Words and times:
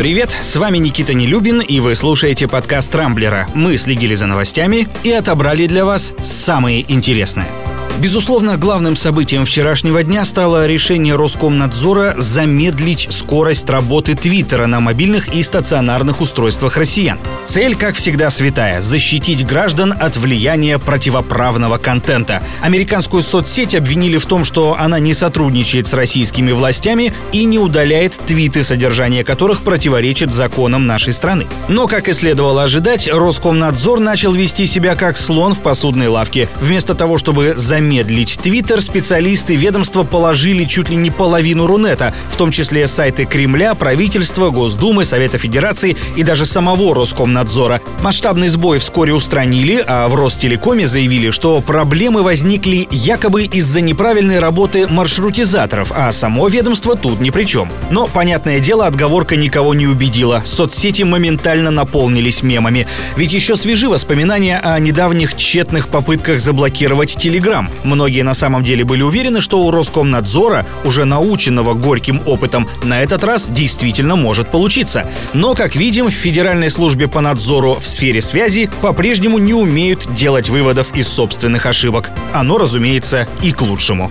Привет, 0.00 0.30
с 0.30 0.56
вами 0.56 0.78
Никита 0.78 1.12
Нелюбин, 1.12 1.60
и 1.60 1.78
вы 1.78 1.94
слушаете 1.94 2.48
подкаст 2.48 2.94
«Рамблера». 2.94 3.46
Мы 3.52 3.76
следили 3.76 4.14
за 4.14 4.24
новостями 4.24 4.88
и 5.02 5.10
отобрали 5.10 5.66
для 5.66 5.84
вас 5.84 6.14
самые 6.22 6.90
интересные. 6.90 7.48
Безусловно, 8.00 8.56
главным 8.56 8.96
событием 8.96 9.44
вчерашнего 9.44 10.02
дня 10.02 10.24
стало 10.24 10.66
решение 10.66 11.16
Роскомнадзора 11.16 12.14
замедлить 12.16 13.08
скорость 13.10 13.68
работы 13.68 14.14
Твиттера 14.14 14.66
на 14.66 14.80
мобильных 14.80 15.34
и 15.34 15.42
стационарных 15.42 16.22
устройствах 16.22 16.78
россиян. 16.78 17.18
Цель, 17.44 17.74
как 17.74 17.96
всегда, 17.96 18.30
святая– 18.30 18.80
защитить 18.82 19.44
граждан 19.44 19.92
от 19.98 20.16
влияния 20.16 20.78
противоправного 20.78 21.78
контента. 21.78 22.42
Американскую 22.60 23.22
соцсеть 23.22 23.74
обвинили 23.74 24.18
в 24.18 24.26
том, 24.26 24.44
что 24.44 24.76
она 24.78 25.00
не 25.00 25.14
сотрудничает 25.14 25.88
с 25.88 25.94
российскими 25.94 26.52
властями 26.52 27.12
и 27.32 27.44
не 27.44 27.58
удаляет 27.58 28.12
твиты, 28.12 28.62
содержание 28.62 29.24
которых 29.24 29.62
противоречит 29.62 30.30
законам 30.30 30.86
нашей 30.86 31.12
страны. 31.12 31.46
Но, 31.68 31.88
как 31.88 32.08
и 32.08 32.12
следовало 32.12 32.62
ожидать, 32.62 33.08
Роскомнадзор 33.12 33.98
начал 33.98 34.32
вести 34.32 34.66
себя 34.66 34.94
как 34.94 35.16
слон 35.16 35.54
в 35.54 35.60
посудной 35.60 36.08
лавке. 36.08 36.48
Вместо 36.60 36.94
того, 36.94 37.18
чтобы 37.18 37.54
замедлить 37.56 38.38
Твиттер, 38.40 38.80
специалисты 38.80 39.56
ведомства 39.56 40.04
положили 40.04 40.66
чуть 40.66 40.90
ли 40.90 40.96
не 40.96 41.10
половину 41.10 41.66
Рунета, 41.66 42.14
в 42.30 42.36
том 42.36 42.52
числе 42.52 42.86
сайты 42.86 43.24
Кремля, 43.24 43.74
правительства, 43.74 44.50
Госдумы, 44.50 45.04
Совета 45.04 45.38
Федерации 45.38 45.96
и 46.16 46.22
даже 46.22 46.46
самого 46.46 46.94
Роскомнадзора. 46.94 47.29
Масштабный 48.02 48.48
сбой 48.48 48.78
вскоре 48.78 49.12
устранили, 49.12 49.84
а 49.86 50.08
в 50.08 50.14
Ростелекоме 50.14 50.86
заявили, 50.86 51.30
что 51.30 51.60
проблемы 51.60 52.22
возникли 52.22 52.88
якобы 52.90 53.44
из-за 53.44 53.80
неправильной 53.80 54.38
работы 54.38 54.86
маршрутизаторов, 54.86 55.92
а 55.94 56.12
само 56.12 56.48
ведомство 56.48 56.96
тут 56.96 57.20
ни 57.20 57.30
при 57.30 57.44
чем. 57.44 57.70
Но, 57.90 58.08
понятное 58.08 58.60
дело, 58.60 58.86
отговорка 58.86 59.36
никого 59.36 59.74
не 59.74 59.86
убедила. 59.86 60.42
Соцсети 60.44 61.02
моментально 61.02 61.70
наполнились 61.70 62.42
мемами. 62.42 62.86
Ведь 63.16 63.32
еще 63.32 63.56
свежи 63.56 63.88
воспоминания 63.88 64.58
о 64.58 64.78
недавних 64.78 65.36
тщетных 65.36 65.88
попытках 65.88 66.40
заблокировать 66.40 67.16
Телеграм. 67.16 67.68
Многие 67.84 68.22
на 68.22 68.34
самом 68.34 68.62
деле 68.64 68.84
были 68.84 69.02
уверены, 69.02 69.40
что 69.40 69.62
у 69.62 69.70
Роскомнадзора, 69.70 70.66
уже 70.84 71.04
наученного 71.04 71.74
горьким 71.74 72.20
опытом, 72.26 72.68
на 72.82 73.02
этот 73.02 73.24
раз 73.24 73.48
действительно 73.48 74.16
может 74.16 74.50
получиться. 74.50 75.06
Но, 75.34 75.54
как 75.54 75.76
видим, 75.76 76.06
в 76.06 76.10
Федеральной 76.10 76.70
службе 76.70 77.08
по 77.08 77.19
надзору 77.20 77.74
в 77.74 77.86
сфере 77.86 78.20
связи 78.20 78.70
по-прежнему 78.82 79.38
не 79.38 79.54
умеют 79.54 80.14
делать 80.14 80.48
выводов 80.48 80.94
из 80.94 81.08
собственных 81.08 81.66
ошибок. 81.66 82.10
Оно, 82.32 82.58
разумеется, 82.58 83.26
и 83.42 83.52
к 83.52 83.62
лучшему. 83.62 84.10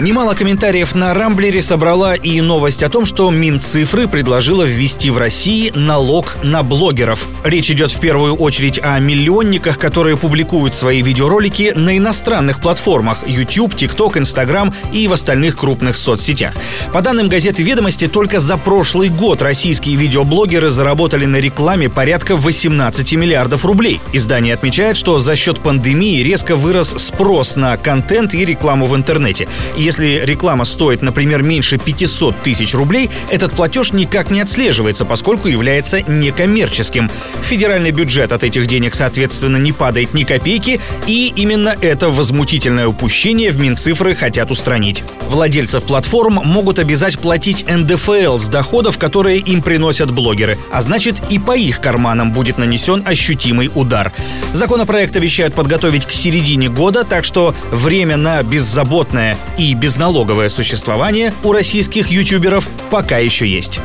Немало 0.00 0.34
комментариев 0.34 0.94
на 0.94 1.14
Рамблере 1.14 1.62
собрала 1.62 2.14
и 2.14 2.40
новость 2.40 2.82
о 2.82 2.88
том, 2.88 3.06
что 3.06 3.30
Минцифры 3.30 4.08
предложила 4.08 4.64
ввести 4.64 5.10
в 5.10 5.18
России 5.18 5.70
налог 5.76 6.38
на 6.42 6.64
блогеров. 6.64 7.28
Речь 7.44 7.70
идет 7.70 7.92
в 7.92 8.00
первую 8.00 8.34
очередь 8.34 8.80
о 8.82 8.98
миллионниках, 8.98 9.78
которые 9.78 10.16
публикуют 10.16 10.74
свои 10.74 11.02
видеоролики 11.02 11.72
на 11.76 11.96
иностранных 11.96 12.60
платформах 12.60 13.22
YouTube, 13.28 13.74
TikTok, 13.74 14.18
Instagram 14.18 14.74
и 14.92 15.06
в 15.06 15.12
остальных 15.12 15.56
крупных 15.56 15.96
соцсетях. 15.96 16.54
По 16.92 17.00
данным 17.00 17.28
газеты 17.28 17.62
«Ведомости», 17.62 18.08
только 18.08 18.40
за 18.40 18.56
прошлый 18.56 19.08
год 19.08 19.40
российские 19.40 19.94
видеоблогеры 19.96 20.70
заработали 20.70 21.26
на 21.26 21.36
рекламе 21.36 21.88
порядка 21.88 22.34
18 22.34 23.12
миллиардов 23.12 23.64
рублей. 23.64 24.00
Издание 24.12 24.54
отмечает, 24.54 24.96
что 24.96 25.20
за 25.20 25.36
счет 25.36 25.60
пандемии 25.60 26.22
резко 26.22 26.56
вырос 26.56 26.94
спрос 26.98 27.54
на 27.54 27.76
контент 27.76 28.34
и 28.34 28.44
рекламу 28.44 28.86
в 28.86 28.96
интернете. 28.96 29.46
И 29.76 29.91
если 29.92 30.24
реклама 30.24 30.64
стоит, 30.64 31.02
например, 31.02 31.42
меньше 31.42 31.76
500 31.76 32.42
тысяч 32.42 32.72
рублей, 32.72 33.10
этот 33.30 33.52
платеж 33.52 33.92
никак 33.92 34.30
не 34.30 34.40
отслеживается, 34.40 35.04
поскольку 35.04 35.48
является 35.48 36.00
некоммерческим. 36.00 37.10
Федеральный 37.42 37.90
бюджет 37.90 38.32
от 38.32 38.42
этих 38.42 38.66
денег, 38.66 38.94
соответственно, 38.94 39.58
не 39.58 39.72
падает 39.72 40.14
ни 40.14 40.24
копейки, 40.24 40.80
и 41.06 41.30
именно 41.36 41.76
это 41.78 42.08
возмутительное 42.08 42.88
упущение 42.88 43.50
в 43.50 43.58
Минцифры 43.58 44.14
хотят 44.14 44.50
устранить. 44.50 45.04
Владельцев 45.28 45.84
платформ 45.84 46.40
могут 46.42 46.78
обязать 46.78 47.18
платить 47.18 47.66
НДФЛ 47.68 48.38
с 48.38 48.48
доходов, 48.48 48.96
которые 48.96 49.40
им 49.40 49.60
приносят 49.60 50.10
блогеры, 50.10 50.56
а 50.70 50.80
значит 50.80 51.16
и 51.28 51.38
по 51.38 51.54
их 51.54 51.80
карманам 51.82 52.32
будет 52.32 52.56
нанесен 52.56 53.02
ощутимый 53.06 53.70
удар. 53.74 54.10
Законопроект 54.54 55.14
обещают 55.16 55.52
подготовить 55.52 56.06
к 56.06 56.12
середине 56.12 56.70
года, 56.70 57.04
так 57.04 57.26
что 57.26 57.54
время 57.70 58.16
на 58.16 58.42
беззаботное 58.42 59.36
и 59.58 59.71
безналоговое 59.74 60.48
существование 60.48 61.32
у 61.42 61.52
российских 61.52 62.08
ютуберов 62.08 62.68
пока 62.90 63.18
еще 63.18 63.48
есть. 63.48 63.80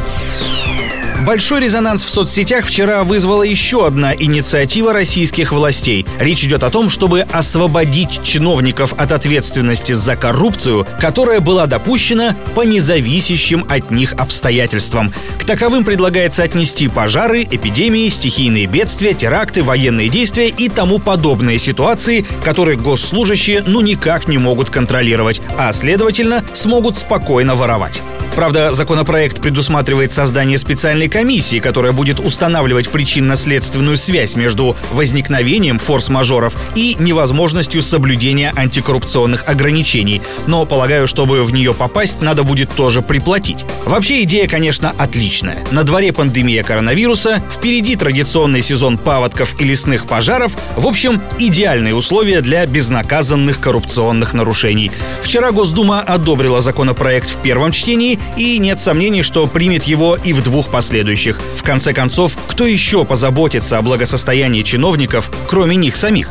Большой 1.26 1.62
резонанс 1.62 2.06
в 2.06 2.10
соцсетях 2.10 2.66
вчера 2.68 3.04
вызвала 3.04 3.42
еще 3.42 3.88
одна 3.88 4.14
инициатива 4.16 4.94
российских 4.94 5.52
властей. 5.52 6.06
Речь 6.20 6.44
идет 6.44 6.64
о 6.64 6.70
том, 6.70 6.90
чтобы 6.90 7.22
освободить 7.22 8.22
чиновников 8.24 8.94
от 8.98 9.12
ответственности 9.12 9.94
за 9.94 10.16
коррупцию, 10.16 10.86
которая 11.02 11.40
была 11.40 11.66
допущена 11.66 12.36
по 12.56 12.62
независящим 12.62 13.66
от 13.68 13.90
них 13.90 14.14
обстоятельствам. 14.14 15.12
К 15.40 15.44
таковым 15.44 15.84
предлагается 15.84 16.44
отнести 16.44 16.88
пожары, 16.88 17.44
эпидемии, 17.44 18.10
стихийные 18.10 18.68
бедствия, 18.68 19.14
теракты, 19.14 19.64
военные 19.64 20.10
действия 20.10 20.50
и 20.50 20.70
тому 20.70 21.00
подобные 21.00 21.58
ситуации, 21.58 22.26
которые 22.44 22.78
госслужащие 22.78 23.64
ну 23.66 23.82
никак 23.82 24.28
не 24.28 24.38
могут 24.38 24.70
контролировать, 24.70 25.42
а 25.58 25.74
следовательно 25.74 26.44
смогут 26.54 26.96
спокойно 26.96 27.56
воровать. 27.56 28.02
Правда, 28.38 28.72
законопроект 28.72 29.42
предусматривает 29.42 30.12
создание 30.12 30.60
специальной 30.60 31.10
комиссии, 31.10 31.58
которая 31.58 31.92
будет 31.92 32.20
устанавливать 32.20 32.90
причинно-следственную 32.90 33.98
связь 33.98 34.36
между 34.36 34.76
возникновением 34.92 35.80
форс-мажоров 35.80 36.54
и 36.76 36.96
невозможностью 37.00 37.82
соблюдения 37.82 38.54
антикоррупционных 38.56 39.50
ограничений. 39.50 40.22
Но, 40.46 40.68
полагаю, 40.68 41.08
чтобы 41.08 41.44
в 41.44 41.52
нее 41.52 41.74
попасть, 41.74 42.22
надо 42.22 42.44
будет 42.44 42.70
тоже 42.70 43.02
приплатить. 43.02 43.66
Вообще 43.86 44.22
идея, 44.22 44.48
конечно, 44.48 44.94
отличная. 44.96 45.58
На 45.72 45.82
дворе 45.82 46.14
пандемия 46.14 46.64
коронавируса, 46.64 47.42
впереди 47.52 47.96
традиционный 47.96 48.62
сезон 48.62 49.00
паводков 49.00 49.60
и 49.60 49.64
лесных 49.64 50.06
пожаров. 50.06 50.52
В 50.76 50.86
общем, 50.86 51.20
идеальные 51.40 51.96
условия 51.96 52.42
для 52.42 52.68
безнаказанных 52.68 53.60
коррупционных 53.60 54.36
нарушений. 54.36 54.92
Вчера 55.24 55.52
Госдума 55.52 56.02
одобрила 56.02 56.62
законопроект 56.62 57.32
в 57.32 57.38
первом 57.38 57.72
чтении 57.72 58.20
и 58.36 58.58
нет 58.58 58.80
сомнений, 58.80 59.24
что 59.24 59.48
примет 59.48 59.86
его 59.86 60.16
и 60.16 60.34
в 60.34 60.44
двух 60.44 60.70
последующих. 60.70 61.40
В 61.56 61.64
конце 61.64 61.94
концов, 61.94 62.38
кто 62.48 62.66
еще 62.66 63.06
позаботится 63.06 63.78
о 63.78 63.82
благосостоянии 63.82 64.64
чиновников, 64.64 65.32
кроме 65.48 65.76
них 65.76 65.96
самих? 65.96 66.30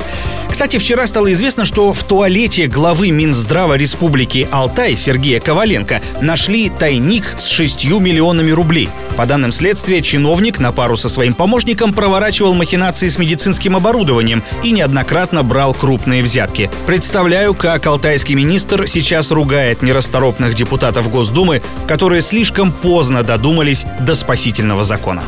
Кстати, 0.49 0.79
вчера 0.79 1.07
стало 1.07 1.33
известно, 1.33 1.65
что 1.65 1.93
в 1.93 2.03
туалете 2.05 2.67
главы 2.67 3.11
Минздрава 3.11 3.75
Республики 3.75 4.49
Алтай 4.51 4.97
Сергея 4.97 5.41
Коваленко 5.41 6.01
нашли 6.21 6.71
тайник 6.71 7.37
с 7.39 7.47
6 7.49 7.85
миллионами 8.01 8.51
рублей. 8.51 8.89
По 9.17 9.27
данным 9.27 9.53
следствия, 9.53 10.03
чиновник 10.03 10.59
на 10.59 10.73
пару 10.73 10.97
со 10.97 11.09
своим 11.09 11.35
помощником 11.35 11.93
проворачивал 11.93 12.55
махинации 12.55 13.09
с 13.09 13.19
медицинским 13.19 13.77
оборудованием 13.77 14.43
и 14.63 14.73
неоднократно 14.73 15.43
брал 15.43 15.73
крупные 15.75 16.23
взятки. 16.23 16.71
Представляю, 16.87 17.55
как 17.55 17.87
алтайский 17.87 18.35
министр 18.35 18.87
сейчас 18.89 19.31
ругает 19.31 19.83
нерасторопных 19.83 20.55
депутатов 20.55 21.11
Госдумы, 21.11 21.63
которые 21.89 22.23
слишком 22.23 22.73
поздно 22.73 23.23
додумались 23.23 23.87
до 24.01 24.15
спасительного 24.15 24.85
закона. 24.85 25.23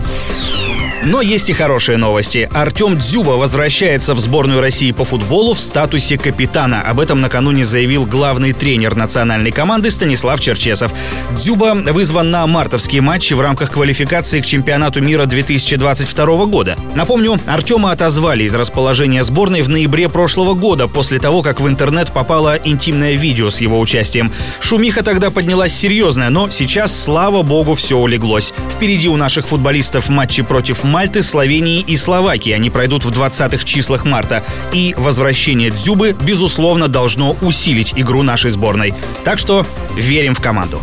Но 1.09 1.23
есть 1.23 1.49
и 1.49 1.55
хорошие 1.55 1.97
новости. 1.97 2.51
Артем 2.53 2.99
Дзюба 2.99 3.31
возвращается 3.31 4.15
в 4.15 4.21
сборную 4.21 4.61
России 4.61 4.93
по 4.93 5.07
футболу 5.07 5.55
в 5.55 5.59
статусе 5.59 6.19
капитана. 6.19 6.83
Об 6.83 7.01
этом 7.01 7.23
накануне 7.23 7.65
заявил 7.65 8.05
главный 8.05 8.53
тренер 8.53 8.95
национальной 8.95 9.51
команды 9.51 9.91
Станислав 9.91 10.39
Черчесов. 10.39 10.93
Дзюба 11.31 11.73
вызван 11.73 12.31
на 12.31 12.47
мартовские 12.47 13.01
матчи 13.01 13.33
в 13.33 13.41
рамках 13.41 13.71
квалификации 13.71 14.43
к 14.43 14.45
чемпионату 14.45 15.01
мира 15.01 15.25
2022 15.25 16.45
года. 16.45 16.77
Напомню, 16.95 17.41
Артема 17.47 17.93
отозвали 17.93 18.45
из 18.45 18.55
расположения 18.55 19.25
сборной 19.25 19.63
в 19.63 19.71
ноябре 19.71 20.11
прошлого 20.11 20.53
года, 20.53 20.89
после 20.89 21.19
того, 21.19 21.41
как 21.41 21.63
в 21.63 21.67
интернет 21.67 22.13
попало 22.13 22.59
интимное 22.63 23.15
видео 23.15 23.49
с 23.49 23.63
его 23.63 23.81
участием. 23.81 24.31
Шумиха 24.61 25.03
тогда 25.03 25.31
поднялась 25.31 25.73
серьезная, 25.73 26.29
но 26.29 26.51
сейчас, 26.51 26.95
слава 26.95 27.41
богу, 27.43 27.75
все 27.77 27.97
улеглось. 27.97 28.53
Впереди 28.71 29.09
у 29.09 29.17
наших 29.17 29.49
футболистов 29.49 30.11
матчи 30.11 30.43
против 30.43 30.85
Мальты, 30.99 31.23
Словении 31.23 31.79
и 31.79 31.97
Словакии. 31.97 32.51
Они 32.51 32.71
пройдут 32.71 33.05
в 33.05 33.11
20-х 33.13 33.65
числах 33.65 34.05
марта. 34.05 34.43
И 34.73 34.97
возвращение 34.99 35.71
Дзюбы, 35.71 36.17
безусловно, 36.21 36.89
должно 36.89 37.37
усилить 37.41 37.93
игру 37.95 38.25
нашей 38.25 38.51
сборной. 38.51 38.93
Так 39.23 39.39
что 39.39 39.65
верим 39.95 40.35
в 40.35 40.41
команду. 40.41 40.83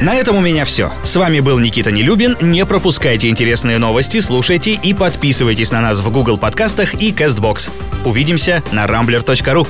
На 0.00 0.14
этом 0.14 0.36
у 0.36 0.40
меня 0.40 0.64
все. 0.64 0.92
С 1.02 1.16
вами 1.16 1.40
был 1.40 1.58
Никита 1.58 1.90
Нелюбин. 1.90 2.36
Не 2.40 2.64
пропускайте 2.64 3.28
интересные 3.28 3.78
новости, 3.78 4.20
слушайте 4.20 4.74
и 4.74 4.94
подписывайтесь 4.94 5.72
на 5.72 5.80
нас 5.80 5.98
в 5.98 6.08
Google 6.12 6.38
подкастах 6.38 6.94
и 6.94 7.10
CastBox. 7.10 7.72
Увидимся 8.04 8.62
на 8.70 8.84
rambler.ru. 8.84 9.66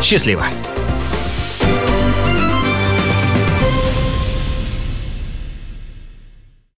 Счастливо! 0.00 0.46